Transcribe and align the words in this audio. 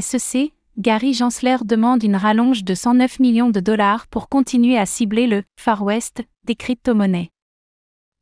SEC, 0.00 0.52
Gary 0.78 1.12
Gensler 1.12 1.58
demande 1.64 2.02
une 2.02 2.16
rallonge 2.16 2.64
de 2.64 2.74
109 2.74 3.20
millions 3.20 3.50
de 3.50 3.60
dollars 3.60 4.06
pour 4.06 4.30
continuer 4.30 4.78
à 4.78 4.86
cibler 4.86 5.26
le 5.26 5.42
Far 5.60 5.82
West 5.82 6.22
des 6.44 6.54
crypto-monnaies. 6.54 7.28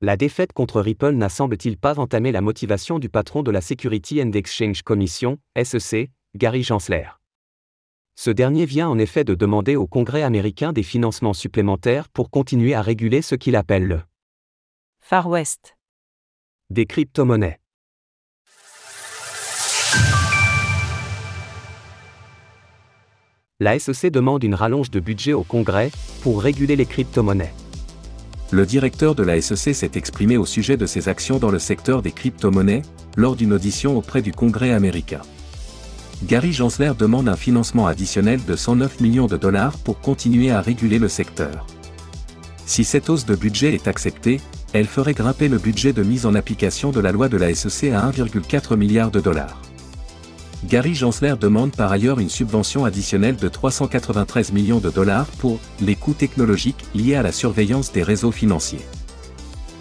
La 0.01 0.17
défaite 0.17 0.53
contre 0.53 0.81
Ripple 0.81 1.13
n'a 1.13 1.29
semble-t-il 1.29 1.79
pas 1.79 2.01
entamé 2.01 2.33
la 2.33 2.41
motivation 2.41 2.99
du 2.99 3.09
patron 3.09 3.45
de 3.45 3.53
la 3.53 3.61
Security 3.61 4.21
and 4.21 4.33
Exchange 4.33 4.83
Commission, 4.83 5.39
SEC, 5.63 6.11
Gary 6.35 6.65
Gensler. 6.65 7.07
Ce 8.17 8.31
dernier 8.31 8.67
vient 8.67 8.89
en 8.89 8.99
effet 8.99 9.23
de 9.23 9.37
demander 9.37 9.77
au 9.77 9.87
Congrès 9.87 10.25
américain 10.25 10.73
des 10.73 10.83
financements 10.83 11.35
supplémentaires 11.35 12.09
pour 12.09 12.31
continuer 12.31 12.75
à 12.75 12.83
réguler 12.83 13.23
ce 13.23 13.37
qu'il 13.37 13.55
appelle 13.55 13.87
le 13.87 14.01
Far 14.99 15.29
West 15.29 15.77
des 16.71 16.87
crypto-monnaies. 16.87 17.60
La 23.63 23.79
SEC 23.79 24.11
demande 24.11 24.43
une 24.43 24.55
rallonge 24.55 24.91
de 24.91 25.01
budget 25.01 25.35
au 25.35 25.43
Congrès 25.43 25.91
pour 26.23 26.43
réguler 26.43 26.77
les 26.77 26.87
crypto-monnaies. 26.87 27.53
Le 28.51 28.65
directeur 28.65 29.15
de 29.15 29.23
la 29.23 29.39
SEC 29.39 29.75
s'est 29.75 29.91
exprimé 29.97 30.39
au 30.39 30.47
sujet 30.47 30.79
de 30.79 30.87
ses 30.87 31.11
actions 31.11 31.39
dans 31.39 31.51
le 31.51 31.59
secteur 31.59 32.01
des 32.01 32.11
crypto-monnaies 32.11 32.81
lors 33.19 33.37
d'une 33.37 33.53
audition 33.53 33.99
auprès 33.99 34.23
du 34.23 34.33
Congrès 34.33 34.73
américain. 34.73 35.21
Gary 36.25 36.55
Gensler 36.55 36.93
demande 36.99 37.29
un 37.29 37.37
financement 37.37 37.87
additionnel 37.87 38.43
de 38.47 38.57
109 38.57 38.99
millions 39.01 39.27
de 39.27 39.37
dollars 39.37 39.77
pour 39.77 40.01
continuer 40.01 40.51
à 40.51 40.63
réguler 40.63 40.99
le 40.99 41.09
secteur. 41.09 41.67
Si 42.65 42.83
cette 42.83 43.11
hausse 43.11 43.27
de 43.27 43.37
budget 43.37 43.75
est 43.75 43.89
acceptée, 43.89 44.41
elle 44.73 44.87
ferait 44.87 45.13
grimper 45.13 45.49
le 45.49 45.59
budget 45.59 45.93
de 45.93 46.03
mise 46.03 46.25
en 46.25 46.35
application 46.35 46.93
de 46.93 47.01
la 47.01 47.13
loi 47.13 47.29
de 47.29 47.37
la 47.37 47.55
SEC 47.55 47.93
à 47.93 48.11
1,4 48.11 48.77
milliard 48.77 49.11
de 49.11 49.21
dollars. 49.21 49.61
Gary 50.67 50.95
Gensler 50.95 51.35
demande 51.41 51.75
par 51.75 51.91
ailleurs 51.91 52.21
une 52.21 52.29
subvention 52.29 52.85
additionnelle 52.85 53.37
de 53.37 53.49
393 53.49 54.53
millions 54.53 54.79
de 54.79 54.91
dollars 54.91 55.27
pour 55.39 55.59
les 55.81 55.95
coûts 55.95 56.13
technologiques 56.13 56.85
liés 56.95 57.15
à 57.15 57.23
la 57.23 57.33
surveillance 57.33 57.93
des 57.93 58.03
réseaux 58.03 58.31
financiers. 58.31 58.85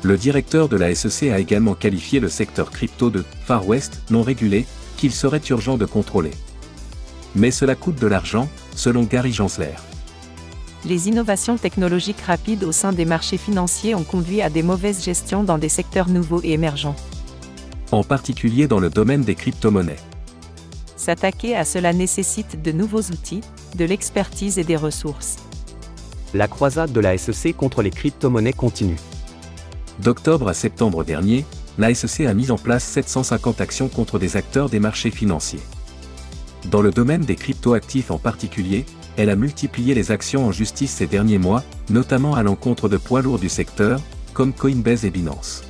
Le 0.04 0.18
directeur 0.18 0.70
de 0.70 0.78
la 0.78 0.96
SEC 0.96 1.30
a 1.30 1.40
également 1.40 1.74
qualifié 1.74 2.22
le 2.22 2.30
secteur 2.30 2.72
crypto 2.72 3.10
de 3.10 3.26
Far 3.46 3.68
West 3.68 4.02
non 4.10 4.24
régulé, 4.24 4.66
qu'il 4.96 5.12
serait 5.12 5.42
urgent 5.50 5.78
de 5.78 5.86
contrôler. 5.86 6.32
Mais 7.36 7.52
cela 7.52 7.76
coûte 7.76 8.00
de 8.00 8.08
l'argent, 8.08 8.48
selon 8.74 9.04
Gary 9.04 9.34
Gensler. 9.34 9.76
Les 10.86 11.10
innovations 11.10 11.58
technologiques 11.58 12.22
rapides 12.22 12.64
au 12.64 12.72
sein 12.72 12.94
des 12.94 13.04
marchés 13.04 13.38
financiers 13.38 13.96
ont 13.96 14.06
conduit 14.06 14.42
à 14.42 14.50
des 14.50 14.64
mauvaises 14.64 15.04
gestions 15.04 15.44
dans 15.44 15.58
des 15.58 15.68
secteurs 15.68 16.08
nouveaux 16.08 16.42
et 16.42 16.54
émergents. 16.54 16.96
En 17.92 18.04
particulier 18.06 18.68
dans 18.68 18.80
le 18.80 18.90
domaine 18.90 19.24
des 19.24 19.36
crypto-monnaies. 19.36 19.98
S'attaquer 21.00 21.56
à 21.56 21.64
cela 21.64 21.94
nécessite 21.94 22.62
de 22.62 22.74
nouveaux 22.74 23.00
outils, 23.00 23.40
de 23.78 23.86
l'expertise 23.86 24.60
et 24.60 24.66
des 24.66 24.76
ressources. 24.76 25.38
La 26.34 26.50
croisade 26.50 26.92
de 26.92 27.00
la 27.00 27.18
SEC 27.18 27.56
contre 27.56 27.82
les 27.82 27.90
crypto-monnaies 27.90 28.52
continue. 28.52 29.00
D'octobre 30.04 30.50
à 30.50 30.54
septembre 30.54 31.06
dernier, 31.06 31.46
la 31.78 31.94
SEC 31.94 32.28
a 32.28 32.34
mis 32.34 32.52
en 32.52 32.58
place 32.58 32.84
750 32.84 33.62
actions 33.62 33.88
contre 33.88 34.20
des 34.20 34.36
acteurs 34.36 34.68
des 34.68 34.82
marchés 34.82 35.10
financiers. 35.10 35.62
Dans 36.70 36.82
le 36.82 36.92
domaine 36.92 37.22
des 37.22 37.38
crypto-actifs 37.38 38.12
en 38.12 38.18
particulier, 38.18 38.86
elle 39.16 39.30
a 39.30 39.38
multiplié 39.38 39.96
les 39.96 40.12
actions 40.12 40.48
en 40.48 40.52
justice 40.52 40.92
ces 40.92 41.08
derniers 41.08 41.38
mois, 41.38 41.64
notamment 41.90 42.36
à 42.36 42.44
l'encontre 42.44 42.90
de 42.90 42.98
poids 42.98 43.22
lourds 43.22 43.40
du 43.40 43.48
secteur, 43.48 44.02
comme 44.34 44.52
Coinbase 44.52 45.06
et 45.06 45.12
Binance. 45.12 45.64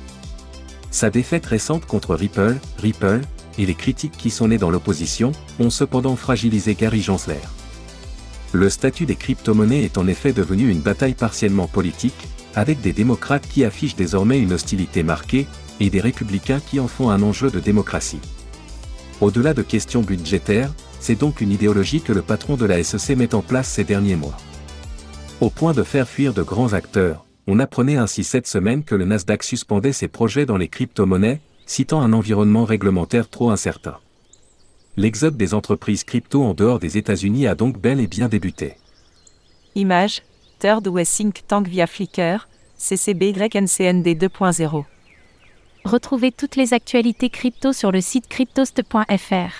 Sa 0.90 1.08
défaite 1.08 1.46
récente 1.46 1.86
contre 1.86 2.16
Ripple, 2.16 2.56
Ripple, 2.78 3.20
et 3.58 3.66
les 3.66 3.74
critiques 3.74 4.16
qui 4.16 4.30
sont 4.30 4.48
nées 4.48 4.58
dans 4.58 4.70
l'opposition, 4.70 5.32
ont 5.58 5.70
cependant 5.70 6.16
fragilisé 6.16 6.74
Gary 6.74 7.02
Gensler. 7.02 7.40
Le 8.52 8.68
statut 8.68 9.06
des 9.06 9.14
crypto-monnaies 9.14 9.84
est 9.84 9.98
en 9.98 10.06
effet 10.06 10.32
devenu 10.32 10.68
une 10.70 10.80
bataille 10.80 11.14
partiellement 11.14 11.68
politique, 11.68 12.28
avec 12.54 12.80
des 12.80 12.92
démocrates 12.92 13.46
qui 13.48 13.64
affichent 13.64 13.96
désormais 13.96 14.40
une 14.40 14.52
hostilité 14.52 15.02
marquée, 15.02 15.46
et 15.78 15.90
des 15.90 16.00
républicains 16.00 16.60
qui 16.60 16.80
en 16.80 16.88
font 16.88 17.10
un 17.10 17.22
enjeu 17.22 17.50
de 17.50 17.60
démocratie. 17.60 18.20
Au-delà 19.20 19.54
de 19.54 19.62
questions 19.62 20.02
budgétaires, 20.02 20.72
c'est 20.98 21.18
donc 21.18 21.40
une 21.40 21.52
idéologie 21.52 22.00
que 22.02 22.12
le 22.12 22.22
patron 22.22 22.56
de 22.56 22.66
la 22.66 22.82
SEC 22.82 23.16
met 23.16 23.34
en 23.34 23.42
place 23.42 23.68
ces 23.68 23.84
derniers 23.84 24.16
mois. 24.16 24.36
Au 25.40 25.48
point 25.48 25.72
de 25.72 25.82
faire 25.82 26.08
fuir 26.08 26.34
de 26.34 26.42
grands 26.42 26.74
acteurs, 26.74 27.24
on 27.46 27.58
apprenait 27.58 27.96
ainsi 27.96 28.24
cette 28.24 28.46
semaine 28.46 28.84
que 28.84 28.94
le 28.94 29.06
Nasdaq 29.06 29.42
suspendait 29.42 29.92
ses 29.92 30.08
projets 30.08 30.44
dans 30.46 30.58
les 30.58 30.68
crypto-monnaies, 30.68 31.40
citant 31.70 32.00
un 32.02 32.12
environnement 32.12 32.64
réglementaire 32.64 33.28
trop 33.28 33.50
incertain. 33.50 33.96
L'exode 34.96 35.36
des 35.36 35.54
entreprises 35.54 36.02
crypto 36.02 36.42
en 36.42 36.52
dehors 36.52 36.80
des 36.80 36.98
États-Unis 36.98 37.46
a 37.46 37.54
donc 37.54 37.78
bel 37.78 38.00
et 38.00 38.08
bien 38.08 38.28
débuté. 38.28 38.74
Image, 39.76 40.22
Third 40.58 40.88
West 40.88 41.16
Think 41.16 41.46
Tank 41.46 41.68
via 41.68 41.86
Flickr, 41.86 42.48
CCBYNCND 42.76 44.04
2.0. 44.04 44.84
Retrouvez 45.84 46.32
toutes 46.32 46.56
les 46.56 46.74
actualités 46.74 47.30
crypto 47.30 47.72
sur 47.72 47.92
le 47.92 48.00
site 48.00 48.26
cryptost.fr. 48.26 49.52